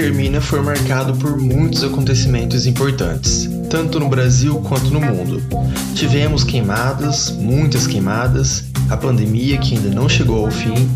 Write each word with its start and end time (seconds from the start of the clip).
termina 0.00 0.40
foi 0.40 0.62
marcado 0.62 1.12
por 1.18 1.36
muitos 1.36 1.84
acontecimentos 1.84 2.64
importantes, 2.66 3.50
tanto 3.68 4.00
no 4.00 4.08
Brasil 4.08 4.54
quanto 4.66 4.86
no 4.86 4.98
mundo. 4.98 5.42
Tivemos 5.94 6.42
queimadas, 6.42 7.30
muitas 7.30 7.86
queimadas, 7.86 8.64
a 8.88 8.96
pandemia 8.96 9.58
que 9.58 9.76
ainda 9.76 9.90
não 9.90 10.08
chegou 10.08 10.46
ao 10.46 10.50
fim, 10.50 10.88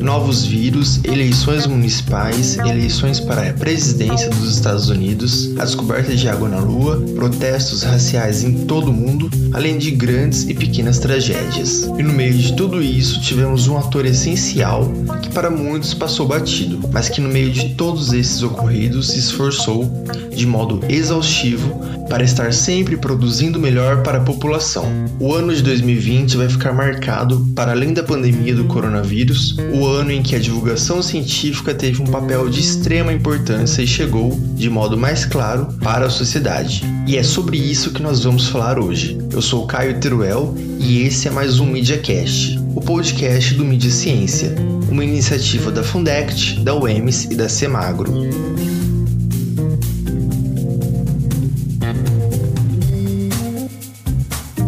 novos 0.00 0.44
vírus, 0.44 1.00
eleições 1.04 1.66
municipais, 1.66 2.58
eleições 2.58 3.20
para 3.20 3.50
a 3.50 3.52
presidência 3.52 4.30
dos 4.30 4.54
Estados 4.54 4.88
Unidos, 4.88 5.50
a 5.58 5.64
descoberta 5.64 6.14
de 6.14 6.28
água 6.28 6.48
na 6.48 6.58
Lua, 6.58 7.02
protestos 7.14 7.82
raciais 7.82 8.42
em 8.42 8.66
todo 8.66 8.90
o 8.90 8.92
mundo, 8.92 9.30
além 9.52 9.78
de 9.78 9.90
grandes 9.90 10.48
e 10.48 10.54
pequenas 10.54 10.98
tragédias. 10.98 11.82
E 11.98 12.02
no 12.02 12.12
meio 12.12 12.34
de 12.34 12.54
tudo 12.54 12.82
isso, 12.82 13.20
tivemos 13.20 13.68
um 13.68 13.78
ator 13.78 14.06
essencial 14.06 14.90
que 15.22 15.30
para 15.30 15.50
muitos 15.50 15.94
passou 15.94 16.26
batido, 16.26 16.80
mas 16.92 17.08
que 17.08 17.20
no 17.20 17.28
meio 17.28 17.50
de 17.50 17.74
todos 17.74 18.12
esses 18.12 18.42
ocorridos 18.42 19.08
se 19.08 19.18
esforçou 19.18 19.90
de 20.30 20.46
modo 20.46 20.80
exaustivo 20.88 21.80
para 22.08 22.24
estar 22.24 22.52
sempre 22.52 22.96
produzindo 22.96 23.58
melhor 23.58 24.02
para 24.02 24.18
a 24.18 24.22
população. 24.22 24.86
O 25.18 25.32
ano 25.34 25.54
de 25.54 25.62
2020 25.62 26.36
vai 26.36 26.48
ficar 26.48 26.72
marcado, 26.72 27.46
para 27.54 27.72
além 27.72 27.92
da 27.92 28.02
pandemia 28.02 28.54
do 28.54 28.64
coronavírus, 28.64 29.56
o 29.72 29.86
ano 29.86 30.12
em 30.12 30.22
que 30.22 30.34
a 30.34 30.38
divulgação 30.38 31.02
científica 31.02 31.74
teve 31.74 32.02
um 32.02 32.06
papel 32.06 32.48
de 32.48 32.60
extrema 32.60 33.12
importância 33.12 33.82
e 33.82 33.86
chegou, 33.86 34.38
de 34.54 34.70
modo 34.70 34.96
mais 34.96 35.24
claro, 35.24 35.68
para 35.82 36.06
a 36.06 36.10
sociedade. 36.10 36.82
E 37.06 37.16
é 37.16 37.22
sobre 37.22 37.58
isso 37.58 37.92
que 37.92 38.02
nós 38.02 38.24
vamos 38.24 38.48
falar 38.48 38.78
hoje. 38.78 39.18
Eu 39.32 39.42
sou 39.42 39.66
Caio 39.66 39.98
Teruel 40.00 40.54
e 40.78 41.02
esse 41.02 41.28
é 41.28 41.30
mais 41.30 41.58
um 41.58 41.66
MediaCast, 41.66 42.58
o 42.74 42.80
podcast 42.80 43.54
do 43.54 43.64
Mídia 43.64 43.90
Ciência, 43.90 44.54
uma 44.90 45.04
iniciativa 45.04 45.70
da 45.70 45.82
Fundect, 45.82 46.60
da 46.60 46.74
UEMS 46.74 47.24
e 47.30 47.34
da 47.34 47.48
Semagro. 47.48 48.12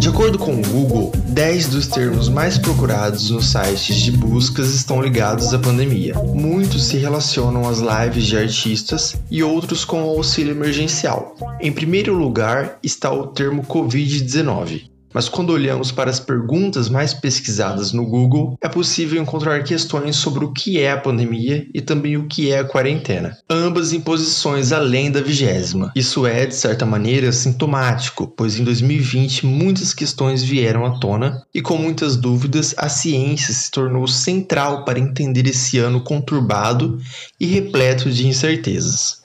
De 0.08 0.14
acordo 0.14 0.38
com 0.38 0.54
o 0.54 0.62
Google, 0.62 1.12
10 1.28 1.68
dos 1.68 1.86
termos 1.86 2.30
mais 2.30 2.56
procurados 2.56 3.28
nos 3.28 3.50
sites 3.50 3.94
de 3.94 4.10
buscas 4.10 4.72
estão 4.74 5.02
ligados 5.02 5.52
à 5.52 5.58
pandemia. 5.58 6.14
Muitos 6.14 6.84
se 6.84 6.96
relacionam 6.96 7.68
às 7.68 7.80
lives 7.80 8.24
de 8.24 8.38
artistas 8.38 9.20
e 9.30 9.42
outros 9.42 9.84
com 9.84 10.02
o 10.02 10.08
auxílio 10.08 10.52
emergencial. 10.52 11.36
Em 11.60 11.70
primeiro 11.70 12.14
lugar 12.14 12.78
está 12.82 13.12
o 13.12 13.26
termo 13.26 13.62
Covid-19. 13.64 14.88
Mas 15.12 15.28
quando 15.28 15.50
olhamos 15.50 15.90
para 15.90 16.10
as 16.10 16.20
perguntas 16.20 16.88
mais 16.88 17.14
pesquisadas 17.14 17.92
no 17.92 18.04
Google, 18.04 18.56
é 18.62 18.68
possível 18.68 19.20
encontrar 19.20 19.62
questões 19.64 20.16
sobre 20.16 20.44
o 20.44 20.52
que 20.52 20.78
é 20.78 20.92
a 20.92 21.00
pandemia 21.00 21.66
e 21.74 21.80
também 21.80 22.16
o 22.16 22.26
que 22.26 22.50
é 22.50 22.58
a 22.58 22.64
quarentena, 22.64 23.36
ambas 23.48 23.92
em 23.92 24.00
posições 24.00 24.72
além 24.72 25.10
da 25.10 25.20
vigésima. 25.20 25.92
Isso 25.94 26.26
é, 26.26 26.46
de 26.46 26.54
certa 26.54 26.84
maneira, 26.84 27.32
sintomático, 27.32 28.26
pois 28.36 28.58
em 28.58 28.64
2020 28.64 29.46
muitas 29.46 29.94
questões 29.94 30.42
vieram 30.42 30.84
à 30.84 30.98
tona 30.98 31.42
e 31.54 31.62
com 31.62 31.76
muitas 31.76 32.16
dúvidas 32.16 32.74
a 32.76 32.88
ciência 32.88 33.54
se 33.54 33.70
tornou 33.70 34.06
central 34.06 34.84
para 34.84 34.98
entender 34.98 35.46
esse 35.46 35.78
ano 35.78 36.02
conturbado 36.02 36.98
e 37.40 37.46
repleto 37.46 38.10
de 38.10 38.26
incertezas. 38.26 39.18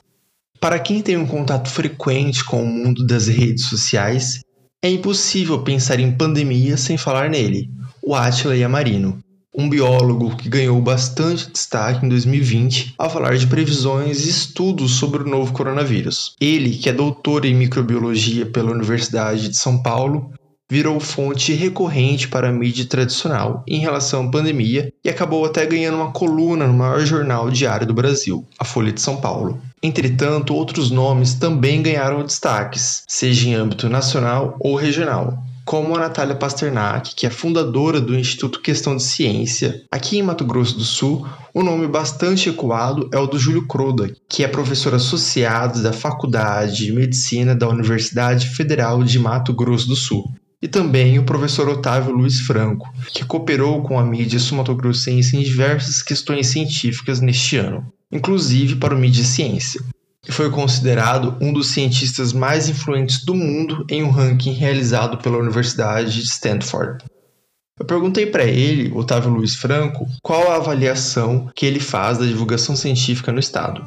Para 0.60 0.78
quem 0.78 1.02
tem 1.02 1.16
um 1.16 1.26
contato 1.26 1.68
frequente 1.68 2.42
com 2.42 2.62
o 2.62 2.66
mundo 2.66 3.06
das 3.06 3.28
redes 3.28 3.66
sociais, 3.66 4.40
é 4.84 4.90
impossível 4.90 5.62
pensar 5.62 5.98
em 5.98 6.12
pandemia 6.12 6.76
sem 6.76 6.98
falar 6.98 7.30
nele, 7.30 7.70
o 8.02 8.14
Átila 8.14 8.54
Yamarino, 8.54 9.18
um 9.56 9.66
biólogo 9.66 10.36
que 10.36 10.46
ganhou 10.46 10.78
bastante 10.78 11.50
destaque 11.50 12.04
em 12.04 12.08
2020 12.10 12.92
ao 12.98 13.08
falar 13.08 13.34
de 13.38 13.46
previsões 13.46 14.26
e 14.26 14.28
estudos 14.28 14.96
sobre 14.96 15.22
o 15.22 15.26
novo 15.26 15.54
coronavírus. 15.54 16.34
Ele, 16.38 16.76
que 16.76 16.90
é 16.90 16.92
doutor 16.92 17.46
em 17.46 17.54
microbiologia 17.54 18.44
pela 18.44 18.72
Universidade 18.72 19.48
de 19.48 19.56
São 19.56 19.82
Paulo, 19.82 20.30
virou 20.70 20.98
fonte 20.98 21.52
recorrente 21.52 22.28
para 22.28 22.48
a 22.48 22.52
mídia 22.52 22.86
tradicional 22.86 23.62
em 23.68 23.80
relação 23.80 24.26
à 24.26 24.30
pandemia 24.30 24.92
e 25.04 25.08
acabou 25.08 25.44
até 25.44 25.66
ganhando 25.66 25.96
uma 25.96 26.10
coluna 26.10 26.66
no 26.66 26.74
maior 26.74 27.00
jornal 27.00 27.50
diário 27.50 27.86
do 27.86 27.94
Brasil, 27.94 28.46
a 28.58 28.64
Folha 28.64 28.92
de 28.92 29.00
São 29.00 29.16
Paulo. 29.16 29.60
Entretanto, 29.82 30.54
outros 30.54 30.90
nomes 30.90 31.34
também 31.34 31.82
ganharam 31.82 32.24
destaques, 32.24 33.04
seja 33.06 33.48
em 33.48 33.54
âmbito 33.54 33.88
nacional 33.88 34.56
ou 34.58 34.74
regional 34.74 35.38
como 35.64 35.96
a 35.96 35.98
Natália 35.98 36.34
Pasternak, 36.34 37.14
que 37.14 37.26
é 37.26 37.30
fundadora 37.30 38.00
do 38.00 38.14
Instituto 38.14 38.60
Questão 38.60 38.96
de 38.96 39.02
Ciência. 39.02 39.82
Aqui 39.90 40.18
em 40.18 40.22
Mato 40.22 40.44
Grosso 40.44 40.76
do 40.76 40.84
Sul, 40.84 41.26
o 41.54 41.60
um 41.60 41.64
nome 41.64 41.86
bastante 41.86 42.50
ecoado 42.50 43.08
é 43.12 43.18
o 43.18 43.26
do 43.26 43.38
Júlio 43.38 43.66
Croda, 43.66 44.14
que 44.28 44.44
é 44.44 44.48
professor 44.48 44.94
associado 44.94 45.82
da 45.82 45.92
Faculdade 45.92 46.84
de 46.84 46.92
Medicina 46.92 47.54
da 47.54 47.68
Universidade 47.68 48.48
Federal 48.50 49.02
de 49.02 49.18
Mato 49.18 49.54
Grosso 49.54 49.88
do 49.88 49.96
Sul 49.96 50.30
e 50.64 50.68
também 50.68 51.18
o 51.18 51.24
professor 51.24 51.68
Otávio 51.68 52.14
Luiz 52.14 52.40
Franco, 52.40 52.90
que 53.12 53.22
cooperou 53.22 53.82
com 53.82 53.98
a 53.98 54.02
mídia 54.02 54.38
sumatogrossense 54.38 55.36
em 55.36 55.42
diversas 55.42 56.02
questões 56.02 56.46
científicas 56.46 57.20
neste 57.20 57.58
ano, 57.58 57.92
inclusive 58.10 58.76
para 58.76 58.94
o 58.94 58.98
Mídia 58.98 59.24
Ciência, 59.24 59.82
e 60.26 60.32
foi 60.32 60.50
considerado 60.50 61.36
um 61.38 61.52
dos 61.52 61.68
cientistas 61.68 62.32
mais 62.32 62.66
influentes 62.66 63.26
do 63.26 63.34
mundo 63.34 63.84
em 63.90 64.02
um 64.02 64.08
ranking 64.08 64.52
realizado 64.52 65.18
pela 65.18 65.36
Universidade 65.36 66.14
de 66.14 66.22
Stanford. 66.22 67.04
Eu 67.78 67.84
perguntei 67.84 68.24
para 68.24 68.44
ele, 68.44 68.90
Otávio 68.94 69.30
Luiz 69.30 69.54
Franco, 69.54 70.06
qual 70.22 70.50
a 70.50 70.56
avaliação 70.56 71.50
que 71.54 71.66
ele 71.66 71.80
faz 71.80 72.16
da 72.16 72.24
divulgação 72.24 72.74
científica 72.74 73.30
no 73.30 73.38
estado. 73.38 73.86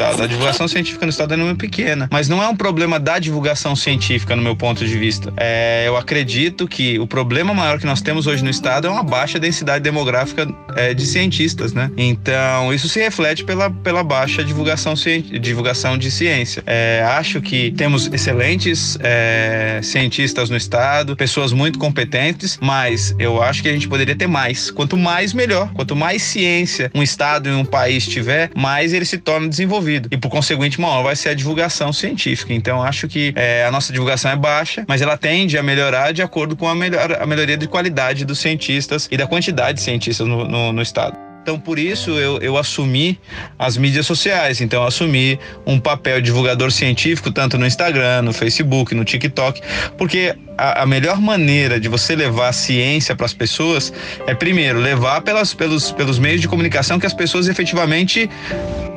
Estado. 0.00 0.22
A 0.22 0.26
divulgação 0.26 0.66
científica 0.66 1.04
no 1.04 1.10
estado 1.10 1.34
é 1.34 1.36
muito 1.36 1.58
pequena, 1.58 2.08
mas 2.10 2.28
não 2.28 2.42
é 2.42 2.48
um 2.48 2.56
problema 2.56 2.98
da 2.98 3.18
divulgação 3.18 3.76
científica, 3.76 4.34
no 4.34 4.42
meu 4.42 4.56
ponto 4.56 4.84
de 4.86 4.98
vista. 4.98 5.32
É, 5.36 5.84
eu 5.86 5.96
acredito 5.96 6.66
que 6.66 6.98
o 6.98 7.06
problema 7.06 7.52
maior 7.52 7.78
que 7.78 7.86
nós 7.86 8.00
temos 8.00 8.26
hoje 8.26 8.42
no 8.42 8.50
estado 8.50 8.86
é 8.86 8.90
uma 8.90 9.02
baixa 9.02 9.38
densidade 9.38 9.84
demográfica 9.84 10.48
é, 10.74 10.94
de 10.94 11.04
cientistas, 11.04 11.74
né? 11.74 11.90
Então, 11.96 12.72
isso 12.72 12.88
se 12.88 12.98
reflete 12.98 13.44
pela, 13.44 13.70
pela 13.70 14.02
baixa 14.02 14.42
divulgação, 14.42 14.94
divulgação 15.40 15.98
de 15.98 16.10
ciência. 16.10 16.62
É, 16.66 17.04
acho 17.06 17.40
que 17.42 17.70
temos 17.72 18.10
excelentes 18.12 18.96
é, 19.02 19.80
cientistas 19.82 20.48
no 20.48 20.56
estado, 20.56 21.14
pessoas 21.14 21.52
muito 21.52 21.78
competentes, 21.78 22.58
mas 22.60 23.14
eu 23.18 23.42
acho 23.42 23.62
que 23.62 23.68
a 23.68 23.72
gente 23.72 23.88
poderia 23.88 24.16
ter 24.16 24.26
mais. 24.26 24.70
Quanto 24.70 24.96
mais, 24.96 25.34
melhor. 25.34 25.70
Quanto 25.74 25.94
mais 25.94 26.22
ciência 26.22 26.90
um 26.94 27.02
estado 27.02 27.48
e 27.48 27.52
um 27.52 27.64
país 27.64 28.06
tiver, 28.06 28.50
mais 28.56 28.94
ele 28.94 29.04
se 29.04 29.18
torna 29.18 29.48
desenvolvido 29.48 29.89
desenvolvido. 29.90 30.08
E 30.10 30.16
por 30.16 30.30
conseguinte, 30.30 30.80
maior 30.80 31.02
vai 31.02 31.16
ser 31.16 31.30
a 31.30 31.34
divulgação 31.34 31.92
científica. 31.92 32.52
Então, 32.54 32.82
acho 32.82 33.08
que 33.08 33.32
é, 33.36 33.64
a 33.64 33.70
nossa 33.70 33.92
divulgação 33.92 34.30
é 34.30 34.36
baixa, 34.36 34.84
mas 34.86 35.02
ela 35.02 35.16
tende 35.16 35.58
a 35.58 35.62
melhorar 35.62 36.12
de 36.12 36.22
acordo 36.22 36.56
com 36.56 36.68
a, 36.68 36.74
melhor, 36.74 37.18
a 37.20 37.26
melhoria 37.26 37.56
de 37.56 37.66
qualidade 37.66 38.24
dos 38.24 38.38
cientistas 38.38 39.08
e 39.10 39.16
da 39.16 39.26
quantidade 39.26 39.78
de 39.78 39.82
cientistas 39.82 40.26
no, 40.26 40.46
no, 40.46 40.72
no 40.72 40.82
estado. 40.82 41.16
Então, 41.42 41.58
por 41.58 41.78
isso, 41.78 42.10
eu, 42.10 42.38
eu 42.38 42.58
assumi 42.58 43.18
as 43.58 43.76
mídias 43.76 44.06
sociais. 44.06 44.60
Então, 44.60 44.82
eu 44.82 44.86
assumi 44.86 45.38
um 45.66 45.80
papel 45.80 46.20
divulgador 46.20 46.70
científico, 46.70 47.30
tanto 47.30 47.56
no 47.56 47.66
Instagram, 47.66 48.22
no 48.22 48.32
Facebook, 48.32 48.94
no 48.94 49.04
TikTok, 49.04 49.60
porque 49.96 50.36
a, 50.60 50.82
a 50.82 50.86
melhor 50.86 51.18
maneira 51.20 51.80
de 51.80 51.88
você 51.88 52.14
levar 52.14 52.48
a 52.48 52.52
ciência 52.52 53.16
para 53.16 53.24
as 53.24 53.32
pessoas 53.32 53.90
é, 54.26 54.34
primeiro, 54.34 54.78
levar 54.78 55.22
pelas, 55.22 55.54
pelos, 55.54 55.90
pelos 55.90 56.18
meios 56.18 56.42
de 56.42 56.48
comunicação 56.48 57.00
que 57.00 57.06
as 57.06 57.14
pessoas 57.14 57.48
efetivamente 57.48 58.28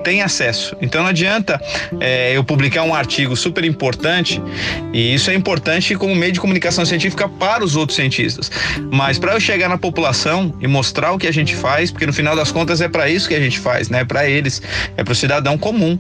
têm 0.04 0.22
acesso. 0.22 0.76
Então 0.82 1.02
não 1.02 1.10
adianta 1.10 1.60
é, 2.00 2.36
eu 2.36 2.44
publicar 2.44 2.84
um 2.84 2.94
artigo 2.94 3.36
super 3.36 3.64
importante, 3.64 4.42
e 4.92 5.14
isso 5.14 5.32
é 5.32 5.34
importante 5.34 5.96
como 5.96 6.14
meio 6.14 6.34
de 6.34 6.40
comunicação 6.40 6.86
científica 6.86 7.28
para 7.30 7.64
os 7.64 7.76
outros 7.76 7.96
cientistas. 7.96 8.52
Mas 8.92 9.18
para 9.18 9.34
eu 9.34 9.40
chegar 9.40 9.70
na 9.70 9.78
população 9.78 10.54
e 10.60 10.68
mostrar 10.68 11.14
o 11.14 11.18
que 11.18 11.28
a 11.28 11.32
gente 11.32 11.56
faz, 11.56 11.90
porque 11.90 12.06
no 12.06 12.14
final 12.14 12.36
das 12.36 12.52
contas 12.52 12.82
é 12.82 12.90
para 12.90 13.10
isso 13.10 13.28
que 13.28 13.36
a 13.36 13.40
gente 13.40 13.60
faz, 13.60 13.90
né? 13.90 14.04
Para 14.04 14.30
eles, 14.30 14.62
é 14.98 15.04
para 15.04 15.14
o 15.14 15.16
cidadão 15.16 15.58
comum. 15.58 15.98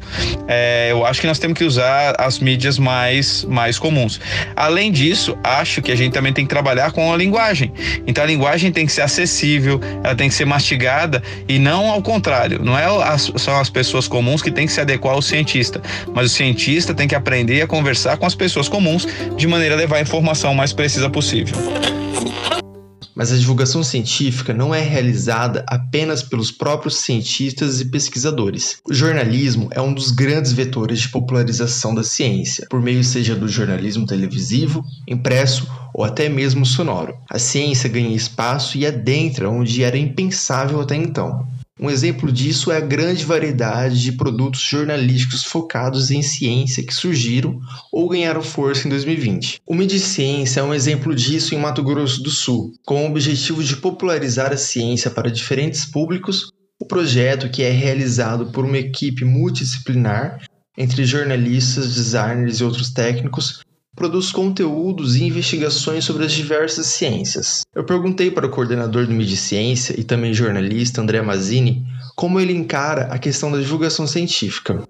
É, 0.47 0.89
eu 0.91 1.05
acho 1.05 1.21
que 1.21 1.27
nós 1.27 1.39
temos 1.39 1.57
que 1.57 1.63
usar 1.63 2.15
as 2.19 2.39
mídias 2.39 2.77
mais, 2.77 3.45
mais 3.45 3.79
comuns. 3.79 4.19
Além 4.55 4.91
disso, 4.91 5.37
acho 5.59 5.81
que 5.81 5.91
a 5.91 5.95
gente 5.95 6.13
também 6.13 6.33
tem 6.33 6.45
que 6.45 6.49
trabalhar 6.49 6.91
com 6.91 7.13
a 7.13 7.17
linguagem. 7.17 7.71
Então 8.05 8.23
a 8.23 8.27
linguagem 8.27 8.71
tem 8.71 8.85
que 8.85 8.91
ser 8.91 9.01
acessível, 9.01 9.79
ela 10.03 10.15
tem 10.15 10.29
que 10.29 10.35
ser 10.35 10.45
mastigada 10.45 11.21
e 11.47 11.59
não 11.59 11.89
ao 11.89 12.01
contrário. 12.01 12.63
Não 12.63 12.77
é 12.77 12.85
as, 12.85 13.31
são 13.37 13.59
as 13.59 13.69
pessoas 13.69 14.07
comuns 14.07 14.41
que 14.41 14.51
tem 14.51 14.65
que 14.65 14.73
se 14.73 14.81
adequar 14.81 15.13
ao 15.13 15.21
cientista, 15.21 15.81
mas 16.13 16.31
o 16.31 16.33
cientista 16.33 16.93
tem 16.93 17.07
que 17.07 17.15
aprender 17.15 17.61
a 17.61 17.67
conversar 17.67 18.17
com 18.17 18.25
as 18.25 18.35
pessoas 18.35 18.67
comuns 18.67 19.07
de 19.35 19.47
maneira 19.47 19.75
a 19.75 19.77
levar 19.77 19.97
a 19.97 20.01
informação 20.01 20.53
mais 20.53 20.73
precisa 20.73 21.09
possível. 21.09 21.55
Mas 23.23 23.31
a 23.31 23.37
divulgação 23.37 23.81
científica 23.81 24.53
não 24.53 24.75
é 24.75 24.81
realizada 24.81 25.63
apenas 25.65 26.21
pelos 26.21 26.51
próprios 26.51 26.97
cientistas 26.97 27.79
e 27.79 27.85
pesquisadores. 27.85 28.79
O 28.83 28.93
jornalismo 28.93 29.69
é 29.71 29.79
um 29.79 29.93
dos 29.93 30.11
grandes 30.11 30.51
vetores 30.51 30.99
de 30.99 31.07
popularização 31.07 31.95
da 31.95 32.03
ciência, 32.03 32.67
por 32.69 32.81
meio 32.81 33.01
seja 33.01 33.33
do 33.33 33.47
jornalismo 33.47 34.05
televisivo, 34.05 34.83
impresso 35.07 35.65
ou 35.93 36.03
até 36.03 36.27
mesmo 36.27 36.65
sonoro. 36.65 37.15
A 37.29 37.39
ciência 37.39 37.87
ganha 37.87 38.13
espaço 38.13 38.77
e 38.77 38.85
adentra 38.85 39.49
onde 39.49 39.81
era 39.83 39.97
impensável 39.97 40.81
até 40.81 40.97
então. 40.97 41.47
Um 41.79 41.89
exemplo 41.89 42.31
disso 42.31 42.71
é 42.71 42.77
a 42.77 42.81
grande 42.81 43.25
variedade 43.25 43.99
de 43.99 44.11
produtos 44.11 44.61
jornalísticos 44.61 45.43
focados 45.43 46.11
em 46.11 46.21
ciência 46.21 46.85
que 46.85 46.93
surgiram 46.93 47.59
ou 47.91 48.07
ganharam 48.07 48.43
força 48.43 48.87
em 48.87 48.91
2020. 48.91 49.59
O 49.65 49.73
Mediciência 49.73 50.59
é 50.59 50.63
um 50.63 50.73
exemplo 50.73 51.15
disso 51.15 51.55
em 51.55 51.59
Mato 51.59 51.81
Grosso 51.81 52.21
do 52.21 52.29
Sul, 52.29 52.73
com 52.85 53.03
o 53.03 53.09
objetivo 53.09 53.63
de 53.63 53.75
popularizar 53.77 54.53
a 54.53 54.57
ciência 54.57 55.09
para 55.09 55.31
diferentes 55.31 55.83
públicos. 55.83 56.51
O 56.79 56.85
projeto, 56.85 57.49
que 57.49 57.63
é 57.63 57.71
realizado 57.71 58.51
por 58.51 58.65
uma 58.65 58.77
equipe 58.77 59.25
multidisciplinar 59.25 60.45
entre 60.77 61.05
jornalistas, 61.05 61.95
designers 61.95 62.59
e 62.59 62.63
outros 62.63 62.91
técnicos, 62.91 63.61
produz 63.95 64.31
conteúdos 64.31 65.15
e 65.15 65.23
investigações 65.23 66.03
sobre 66.05 66.25
as 66.25 66.31
diversas 66.31 66.87
ciências. 66.87 67.61
Eu 67.75 67.83
perguntei 67.83 68.31
para 68.31 68.47
o 68.47 68.49
coordenador 68.49 69.05
do 69.05 69.13
Mediciência 69.13 69.99
e 69.99 70.03
também 70.03 70.33
jornalista 70.33 71.01
André 71.01 71.21
Mazzini 71.21 71.85
como 72.15 72.39
ele 72.39 72.53
encara 72.53 73.05
a 73.05 73.17
questão 73.17 73.51
da 73.51 73.59
divulgação 73.59 74.05
científica. 74.05 74.83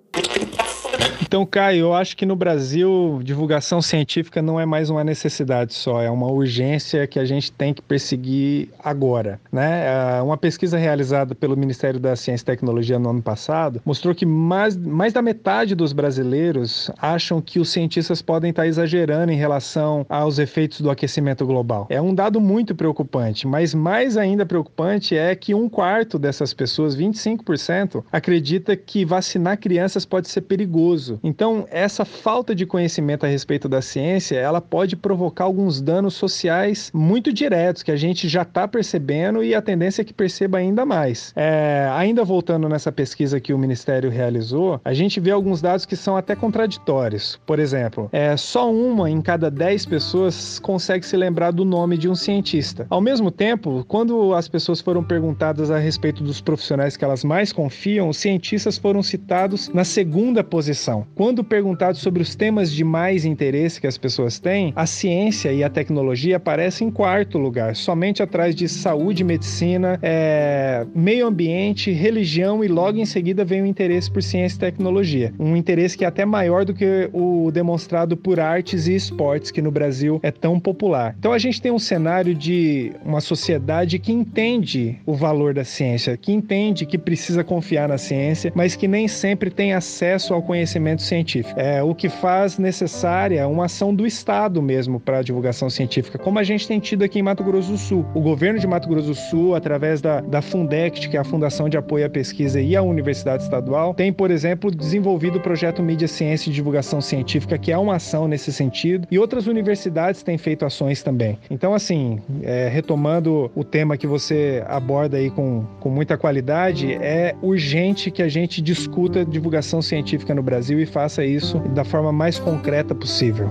Então, 1.21 1.45
Caio, 1.45 1.79
eu 1.79 1.93
acho 1.93 2.15
que 2.15 2.25
no 2.25 2.35
Brasil 2.35 3.19
divulgação 3.23 3.81
científica 3.81 4.41
não 4.41 4.59
é 4.59 4.65
mais 4.65 4.89
uma 4.89 5.03
necessidade 5.03 5.73
só, 5.73 6.01
é 6.01 6.09
uma 6.09 6.27
urgência 6.27 7.07
que 7.07 7.19
a 7.19 7.25
gente 7.25 7.51
tem 7.51 7.73
que 7.73 7.81
perseguir 7.81 8.69
agora. 8.83 9.39
Né? 9.51 9.87
Ah, 9.87 10.21
uma 10.23 10.37
pesquisa 10.37 10.77
realizada 10.77 11.35
pelo 11.35 11.57
Ministério 11.57 11.99
da 11.99 12.15
Ciência 12.15 12.43
e 12.43 12.45
Tecnologia 12.45 12.99
no 12.99 13.09
ano 13.09 13.21
passado 13.21 13.81
mostrou 13.85 14.13
que 14.13 14.25
mais, 14.25 14.75
mais 14.75 15.13
da 15.13 15.21
metade 15.21 15.75
dos 15.75 15.93
brasileiros 15.93 16.91
acham 16.97 17.41
que 17.41 17.59
os 17.59 17.69
cientistas 17.69 18.21
podem 18.21 18.49
estar 18.49 18.67
exagerando 18.67 19.31
em 19.31 19.35
relação 19.35 20.05
aos 20.09 20.39
efeitos 20.39 20.81
do 20.81 20.89
aquecimento 20.89 21.45
global. 21.45 21.87
É 21.89 22.01
um 22.01 22.13
dado 22.13 22.39
muito 22.39 22.75
preocupante, 22.75 23.47
mas 23.47 23.73
mais 23.73 24.17
ainda 24.17 24.45
preocupante 24.45 25.15
é 25.17 25.35
que 25.35 25.53
um 25.53 25.69
quarto 25.69 26.17
dessas 26.19 26.53
pessoas, 26.53 26.95
25%, 26.95 28.03
acredita 28.11 28.75
que 28.75 29.05
vacinar 29.05 29.57
crianças 29.57 30.05
pode 30.05 30.27
ser 30.27 30.41
perigoso. 30.41 31.02
Então, 31.23 31.65
essa 31.69 32.05
falta 32.05 32.53
de 32.53 32.65
conhecimento 32.65 33.25
a 33.25 33.29
respeito 33.29 33.67
da 33.67 33.81
ciência, 33.81 34.37
ela 34.37 34.61
pode 34.61 34.95
provocar 34.95 35.45
alguns 35.45 35.81
danos 35.81 36.13
sociais 36.13 36.91
muito 36.93 37.31
diretos 37.33 37.83
que 37.83 37.91
a 37.91 37.95
gente 37.95 38.27
já 38.27 38.43
está 38.43 38.67
percebendo 38.67 39.43
e 39.43 39.55
a 39.55 39.61
tendência 39.61 40.01
é 40.01 40.05
que 40.05 40.13
perceba 40.13 40.57
ainda 40.57 40.85
mais. 40.85 41.33
É, 41.35 41.89
ainda 41.91 42.23
voltando 42.23 42.69
nessa 42.69 42.91
pesquisa 42.91 43.39
que 43.39 43.53
o 43.53 43.57
Ministério 43.57 44.09
realizou, 44.09 44.79
a 44.83 44.93
gente 44.93 45.19
vê 45.19 45.31
alguns 45.31 45.61
dados 45.61 45.85
que 45.85 45.95
são 45.95 46.15
até 46.15 46.35
contraditórios. 46.35 47.39
Por 47.45 47.59
exemplo, 47.59 48.09
é, 48.11 48.37
só 48.37 48.71
uma 48.71 49.09
em 49.09 49.21
cada 49.21 49.49
dez 49.49 49.85
pessoas 49.85 50.59
consegue 50.59 51.05
se 51.05 51.17
lembrar 51.17 51.51
do 51.51 51.65
nome 51.65 51.97
de 51.97 52.09
um 52.09 52.15
cientista. 52.15 52.85
Ao 52.89 53.01
mesmo 53.01 53.31
tempo, 53.31 53.83
quando 53.87 54.33
as 54.33 54.47
pessoas 54.47 54.81
foram 54.81 55.03
perguntadas 55.03 55.71
a 55.71 55.77
respeito 55.77 56.23
dos 56.23 56.41
profissionais 56.41 56.95
que 56.95 57.03
elas 57.03 57.23
mais 57.23 57.51
confiam, 57.51 58.09
os 58.09 58.17
cientistas 58.17 58.77
foram 58.77 59.01
citados 59.01 59.69
na 59.69 59.83
segunda 59.83 60.43
posição. 60.43 60.92
Quando 61.15 61.43
perguntado 61.43 61.97
sobre 61.97 62.21
os 62.21 62.35
temas 62.35 62.71
de 62.71 62.83
mais 62.83 63.25
interesse 63.25 63.81
que 63.81 63.87
as 63.87 63.97
pessoas 63.97 64.39
têm, 64.39 64.73
a 64.75 64.85
ciência 64.85 65.51
e 65.51 65.63
a 65.63 65.69
tecnologia 65.69 66.37
aparecem 66.37 66.87
em 66.87 66.91
quarto 66.91 67.37
lugar, 67.37 67.75
somente 67.75 68.21
atrás 68.21 68.53
de 68.53 68.67
saúde 68.69 69.23
medicina, 69.23 69.97
é, 70.01 70.85
meio 70.93 71.27
ambiente, 71.27 71.91
religião 71.91 72.63
e 72.63 72.67
logo 72.67 72.99
em 72.99 73.05
seguida 73.05 73.43
vem 73.43 73.61
o 73.61 73.65
interesse 73.65 74.11
por 74.11 74.21
ciência 74.21 74.57
e 74.57 74.59
tecnologia. 74.59 75.33
Um 75.39 75.55
interesse 75.55 75.97
que 75.97 76.05
é 76.05 76.07
até 76.07 76.25
maior 76.25 76.65
do 76.65 76.73
que 76.73 77.09
o 77.11 77.49
demonstrado 77.51 78.15
por 78.15 78.39
artes 78.39 78.87
e 78.87 78.95
esportes, 78.95 79.51
que 79.51 79.61
no 79.61 79.71
Brasil 79.71 80.19
é 80.21 80.31
tão 80.31 80.59
popular. 80.59 81.15
Então 81.17 81.31
a 81.31 81.37
gente 81.37 81.61
tem 81.61 81.71
um 81.71 81.79
cenário 81.79 82.35
de 82.35 82.91
uma 83.03 83.21
sociedade 83.21 83.97
que 83.99 84.11
entende 84.11 84.99
o 85.05 85.13
valor 85.13 85.53
da 85.53 85.63
ciência, 85.63 86.17
que 86.17 86.31
entende 86.31 86.85
que 86.85 86.97
precisa 86.97 87.43
confiar 87.43 87.87
na 87.87 87.97
ciência, 87.97 88.51
mas 88.55 88.75
que 88.75 88.87
nem 88.87 89.07
sempre 89.07 89.49
tem 89.49 89.73
acesso 89.73 90.33
ao 90.33 90.41
conhecimento 90.41 90.82
científica. 91.01 91.59
É 91.59 91.81
o 91.81 91.95
que 91.95 92.09
faz 92.09 92.57
necessária 92.57 93.47
uma 93.47 93.65
ação 93.65 93.93
do 93.93 94.05
Estado 94.05 94.61
mesmo 94.61 94.99
para 94.99 95.19
a 95.19 95.21
divulgação 95.21 95.69
científica, 95.69 96.17
como 96.17 96.39
a 96.39 96.43
gente 96.43 96.67
tem 96.67 96.79
tido 96.79 97.03
aqui 97.03 97.19
em 97.19 97.23
Mato 97.23 97.43
Grosso 97.43 97.71
do 97.71 97.77
Sul. 97.77 98.05
O 98.13 98.21
governo 98.21 98.59
de 98.59 98.67
Mato 98.67 98.87
Grosso 98.87 99.07
do 99.07 99.15
Sul, 99.15 99.55
através 99.55 100.01
da, 100.01 100.21
da 100.21 100.41
Fundect, 100.41 101.09
que 101.09 101.17
é 101.17 101.19
a 101.19 101.23
Fundação 101.23 101.69
de 101.69 101.77
Apoio 101.77 102.05
à 102.05 102.09
Pesquisa, 102.09 102.59
e 102.59 102.75
a 102.75 102.81
Universidade 102.81 103.43
Estadual, 103.43 103.93
tem, 103.93 104.11
por 104.11 104.31
exemplo, 104.31 104.69
desenvolvido 104.69 105.37
o 105.37 105.41
projeto 105.41 105.81
Mídia 105.81 106.07
Ciência 106.07 106.49
e 106.49 106.53
Divulgação 106.53 107.01
Científica, 107.01 107.57
que 107.57 107.71
é 107.71 107.77
uma 107.77 107.95
ação 107.95 108.27
nesse 108.27 108.51
sentido, 108.51 109.07
e 109.09 109.19
outras 109.19 109.47
universidades 109.47 110.23
têm 110.23 110.37
feito 110.37 110.65
ações 110.65 111.03
também. 111.03 111.37
Então, 111.49 111.73
assim, 111.73 112.19
é, 112.41 112.69
retomando 112.69 113.51
o 113.55 113.63
tema 113.63 113.97
que 113.97 114.07
você 114.07 114.63
aborda 114.67 115.17
aí 115.17 115.29
com, 115.29 115.65
com 115.79 115.89
muita 115.89 116.17
qualidade, 116.17 116.93
é 116.93 117.35
urgente 117.41 118.11
que 118.11 118.21
a 118.21 118.27
gente 118.27 118.61
discuta 118.61 119.25
divulgação 119.25 119.81
científica 119.81 120.33
no 120.33 120.43
Brasil 120.43 120.72
e 120.79 120.85
faça 120.85 121.25
isso 121.25 121.59
da 121.69 121.83
forma 121.83 122.11
mais 122.11 122.39
concreta 122.39 122.93
possível. 122.93 123.49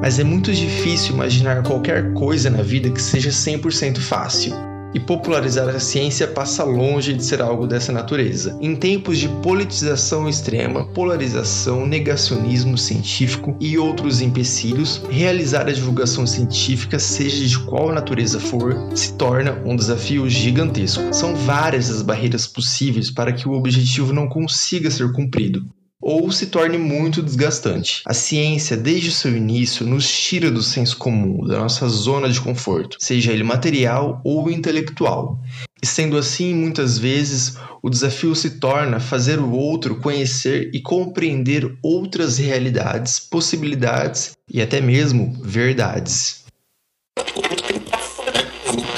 Mas 0.00 0.18
é 0.18 0.24
muito 0.24 0.52
difícil 0.52 1.14
imaginar 1.14 1.62
qualquer 1.62 2.12
coisa 2.14 2.50
na 2.50 2.62
vida 2.62 2.90
que 2.90 3.00
seja 3.00 3.30
100% 3.30 3.98
fácil. 3.98 4.71
E 4.94 5.00
popularizar 5.00 5.68
a 5.68 5.80
ciência 5.80 6.26
passa 6.26 6.64
longe 6.64 7.14
de 7.14 7.24
ser 7.24 7.40
algo 7.40 7.66
dessa 7.66 7.92
natureza. 7.92 8.56
Em 8.60 8.76
tempos 8.76 9.18
de 9.18 9.28
politização 9.28 10.28
extrema, 10.28 10.86
polarização, 10.88 11.86
negacionismo 11.86 12.76
científico 12.76 13.56
e 13.58 13.78
outros 13.78 14.20
empecilhos, 14.20 15.02
realizar 15.08 15.66
a 15.66 15.72
divulgação 15.72 16.26
científica, 16.26 16.98
seja 16.98 17.46
de 17.46 17.58
qual 17.60 17.92
natureza 17.92 18.38
for, 18.38 18.76
se 18.94 19.14
torna 19.14 19.58
um 19.64 19.76
desafio 19.76 20.28
gigantesco. 20.28 21.02
São 21.12 21.34
várias 21.34 21.90
as 21.90 22.02
barreiras 22.02 22.46
possíveis 22.46 23.10
para 23.10 23.32
que 23.32 23.48
o 23.48 23.52
objetivo 23.52 24.12
não 24.12 24.28
consiga 24.28 24.90
ser 24.90 25.10
cumprido 25.12 25.64
ou 26.02 26.32
se 26.32 26.46
torne 26.46 26.76
muito 26.76 27.22
desgastante. 27.22 28.02
A 28.04 28.12
ciência, 28.12 28.76
desde 28.76 29.10
o 29.10 29.12
seu 29.12 29.34
início, 29.36 29.86
nos 29.86 30.10
tira 30.10 30.50
do 30.50 30.62
senso 30.62 30.96
comum, 30.96 31.46
da 31.46 31.60
nossa 31.60 31.88
zona 31.88 32.28
de 32.28 32.40
conforto, 32.40 32.96
seja 32.98 33.32
ele 33.32 33.44
material 33.44 34.20
ou 34.24 34.50
intelectual. 34.50 35.38
E 35.80 35.86
sendo 35.86 36.16
assim, 36.16 36.54
muitas 36.54 36.98
vezes, 36.98 37.56
o 37.82 37.90
desafio 37.90 38.34
se 38.34 38.58
torna 38.58 39.00
fazer 39.00 39.38
o 39.40 39.50
outro 39.50 39.96
conhecer 39.96 40.70
e 40.72 40.80
compreender 40.80 41.76
outras 41.82 42.38
realidades, 42.38 43.18
possibilidades 43.18 44.32
e 44.48 44.60
até 44.60 44.80
mesmo 44.80 45.32
verdades. 45.42 46.41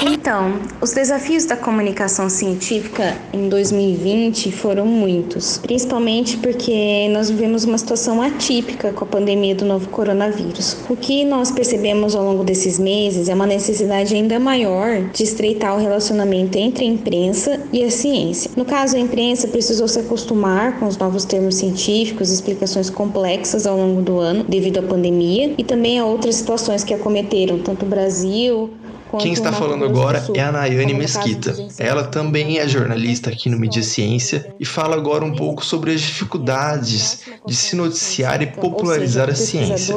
Então, 0.01 0.59
os 0.81 0.91
desafios 0.91 1.45
da 1.45 1.57
comunicação 1.57 2.29
científica 2.29 3.17
em 3.33 3.49
2020 3.49 4.51
foram 4.51 4.85
muitos, 4.85 5.57
principalmente 5.57 6.37
porque 6.37 7.07
nós 7.09 7.29
vivemos 7.29 7.63
uma 7.63 7.77
situação 7.77 8.21
atípica 8.21 8.93
com 8.93 9.03
a 9.03 9.07
pandemia 9.07 9.55
do 9.55 9.65
novo 9.65 9.89
coronavírus. 9.89 10.77
O 10.89 10.95
que 10.95 11.25
nós 11.25 11.51
percebemos 11.51 12.15
ao 12.15 12.23
longo 12.23 12.43
desses 12.43 12.79
meses 12.79 13.29
é 13.29 13.33
uma 13.33 13.45
necessidade 13.45 14.15
ainda 14.15 14.39
maior 14.39 15.01
de 15.11 15.23
estreitar 15.23 15.75
o 15.75 15.79
relacionamento 15.79 16.57
entre 16.57 16.85
a 16.85 16.87
imprensa 16.87 17.59
e 17.71 17.83
a 17.83 17.91
ciência. 17.91 18.51
No 18.55 18.65
caso, 18.65 18.95
a 18.95 18.99
imprensa 18.99 19.47
precisou 19.47 19.87
se 19.87 19.99
acostumar 19.99 20.79
com 20.79 20.87
os 20.87 20.97
novos 20.97 21.25
termos 21.25 21.55
científicos, 21.55 22.31
explicações 22.31 22.89
complexas 22.89 23.67
ao 23.67 23.77
longo 23.77 24.01
do 24.01 24.19
ano 24.19 24.43
devido 24.47 24.79
à 24.79 24.83
pandemia 24.83 25.53
e 25.57 25.63
também 25.63 25.99
a 25.99 26.05
outras 26.05 26.35
situações 26.35 26.83
que 26.83 26.93
acometeram 26.93 27.59
tanto 27.59 27.85
o 27.85 27.89
Brasil 27.89 28.69
quem 29.19 29.33
está 29.33 29.51
falando 29.51 29.85
agora 29.85 30.23
é 30.33 30.41
a 30.41 30.51
Nayane 30.51 30.93
Mesquita. 30.93 31.55
Ela 31.77 32.03
também 32.03 32.57
é 32.57 32.67
jornalista 32.67 33.29
aqui 33.29 33.49
no 33.49 33.57
Mídia 33.57 33.83
Ciência 33.83 34.53
e 34.59 34.65
fala 34.65 34.95
agora 34.95 35.23
um 35.23 35.35
pouco 35.35 35.65
sobre 35.65 35.91
as 35.93 36.01
dificuldades 36.01 37.21
de 37.45 37.55
se 37.55 37.75
noticiar 37.75 38.41
e 38.41 38.47
popularizar 38.47 39.29
a 39.29 39.35
ciência 39.35 39.95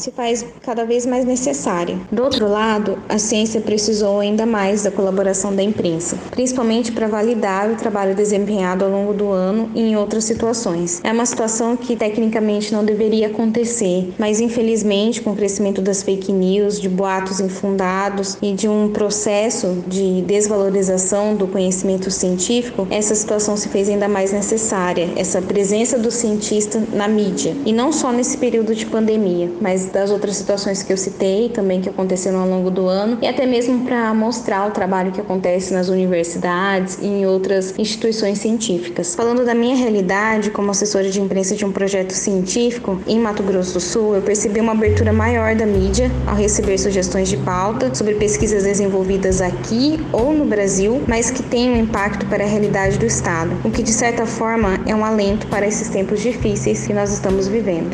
se 0.00 0.10
faz 0.10 0.44
cada 0.62 0.84
vez 0.84 1.04
mais 1.04 1.24
necessária. 1.24 1.98
Do 2.10 2.22
outro 2.22 2.48
lado, 2.48 2.98
a 3.08 3.18
ciência 3.18 3.60
precisou 3.60 4.20
ainda 4.20 4.46
mais 4.46 4.82
da 4.82 4.90
colaboração 4.90 5.54
da 5.54 5.62
imprensa, 5.62 6.16
principalmente 6.30 6.92
para 6.92 7.06
validar 7.06 7.70
o 7.70 7.76
trabalho 7.76 8.14
desempenhado 8.14 8.84
ao 8.84 8.90
longo 8.90 9.12
do 9.12 9.30
ano 9.30 9.70
e 9.74 9.80
em 9.80 9.96
outras 9.96 10.24
situações. 10.24 11.00
É 11.04 11.12
uma 11.12 11.26
situação 11.26 11.76
que 11.76 11.96
tecnicamente 11.96 12.72
não 12.72 12.84
deveria 12.84 13.26
acontecer, 13.26 14.12
mas 14.18 14.40
infelizmente, 14.40 15.20
com 15.20 15.32
o 15.32 15.36
crescimento 15.36 15.82
das 15.82 16.02
fake 16.02 16.32
news, 16.32 16.80
de 16.80 16.88
boatos 16.88 17.40
infundados 17.40 18.38
e 18.40 18.52
de 18.52 18.68
um 18.68 18.90
processo 18.90 19.82
de 19.86 20.22
desvalorização 20.22 21.34
do 21.34 21.46
conhecimento 21.46 22.10
científico, 22.10 22.86
essa 22.90 23.14
situação 23.14 23.56
se 23.56 23.68
fez 23.68 23.88
ainda 23.88 24.08
mais 24.08 24.32
necessária, 24.32 25.10
essa 25.16 25.42
presença 25.42 25.98
do 25.98 26.10
cientista 26.10 26.82
na 26.92 27.06
mídia. 27.06 27.54
E 27.66 27.72
não 27.72 27.92
só 27.92 28.12
nesse 28.12 28.38
período 28.38 28.74
de 28.74 28.86
pandemia, 28.86 29.50
mas 29.60 29.89
das 29.92 30.10
outras 30.10 30.36
situações 30.36 30.82
que 30.82 30.92
eu 30.92 30.96
citei, 30.96 31.48
também 31.48 31.80
que 31.80 31.88
aconteceram 31.88 32.40
ao 32.40 32.48
longo 32.48 32.70
do 32.70 32.86
ano, 32.86 33.18
e 33.20 33.26
até 33.26 33.46
mesmo 33.46 33.84
para 33.84 34.12
mostrar 34.14 34.68
o 34.68 34.70
trabalho 34.70 35.12
que 35.12 35.20
acontece 35.20 35.72
nas 35.72 35.88
universidades 35.88 36.98
e 37.00 37.06
em 37.06 37.26
outras 37.26 37.74
instituições 37.78 38.38
científicas. 38.38 39.14
Falando 39.14 39.44
da 39.44 39.54
minha 39.54 39.76
realidade 39.76 40.50
como 40.50 40.70
assessora 40.70 41.10
de 41.10 41.20
imprensa 41.20 41.54
de 41.54 41.64
um 41.64 41.72
projeto 41.72 42.12
científico 42.12 43.00
em 43.06 43.18
Mato 43.18 43.42
Grosso 43.42 43.74
do 43.74 43.80
Sul, 43.80 44.14
eu 44.14 44.22
percebi 44.22 44.60
uma 44.60 44.72
abertura 44.72 45.12
maior 45.12 45.54
da 45.54 45.66
mídia 45.66 46.10
ao 46.26 46.34
receber 46.34 46.78
sugestões 46.78 47.28
de 47.28 47.36
pauta 47.38 47.94
sobre 47.94 48.14
pesquisas 48.14 48.64
desenvolvidas 48.64 49.40
aqui 49.40 49.98
ou 50.12 50.32
no 50.32 50.44
Brasil, 50.44 51.02
mas 51.06 51.30
que 51.30 51.42
têm 51.42 51.70
um 51.70 51.76
impacto 51.76 52.26
para 52.26 52.44
a 52.44 52.46
realidade 52.46 52.98
do 52.98 53.06
Estado, 53.06 53.50
o 53.64 53.70
que 53.70 53.82
de 53.82 53.92
certa 53.92 54.26
forma 54.26 54.80
é 54.86 54.94
um 54.94 55.04
alento 55.04 55.46
para 55.46 55.66
esses 55.66 55.88
tempos 55.88 56.20
difíceis 56.20 56.86
que 56.86 56.92
nós 56.92 57.12
estamos 57.12 57.48
vivendo. 57.48 57.90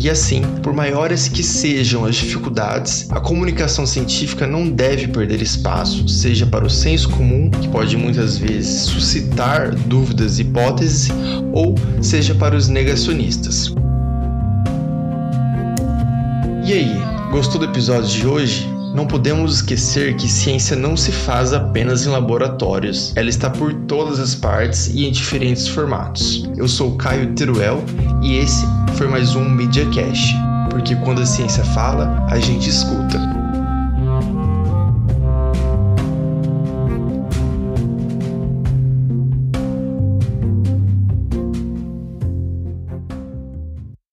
E 0.00 0.08
assim, 0.08 0.42
por 0.62 0.72
maiores 0.72 1.26
que 1.26 1.42
sejam 1.42 2.04
as 2.04 2.14
dificuldades, 2.14 3.10
a 3.10 3.18
comunicação 3.18 3.84
científica 3.84 4.46
não 4.46 4.70
deve 4.70 5.08
perder 5.08 5.42
espaço, 5.42 6.08
seja 6.08 6.46
para 6.46 6.64
o 6.64 6.70
senso 6.70 7.10
comum, 7.10 7.50
que 7.50 7.66
pode 7.66 7.96
muitas 7.96 8.38
vezes 8.38 8.82
suscitar 8.82 9.74
dúvidas 9.74 10.38
e 10.38 10.42
hipóteses, 10.42 11.08
ou 11.52 11.74
seja 12.00 12.32
para 12.32 12.56
os 12.56 12.68
negacionistas. 12.68 13.74
E 16.64 16.72
aí, 16.72 16.96
gostou 17.32 17.58
do 17.58 17.64
episódio 17.64 18.08
de 18.08 18.26
hoje? 18.26 18.77
Não 18.94 19.06
podemos 19.06 19.56
esquecer 19.56 20.16
que 20.16 20.28
ciência 20.28 20.76
não 20.76 20.96
se 20.96 21.12
faz 21.12 21.52
apenas 21.52 22.06
em 22.06 22.10
laboratórios, 22.10 23.12
ela 23.16 23.28
está 23.28 23.48
por 23.50 23.72
todas 23.86 24.18
as 24.18 24.34
partes 24.34 24.88
e 24.88 25.06
em 25.06 25.12
diferentes 25.12 25.68
formatos. 25.68 26.48
Eu 26.56 26.66
sou 26.66 26.96
Caio 26.96 27.32
Teruel 27.34 27.82
e 28.22 28.36
esse 28.36 28.66
foi 28.94 29.06
mais 29.06 29.34
um 29.34 29.48
MediaCast, 29.48 30.34
porque 30.70 30.96
quando 30.96 31.22
a 31.22 31.26
ciência 31.26 31.64
fala, 31.64 32.26
a 32.28 32.38
gente 32.38 32.68
escuta. 32.68 33.37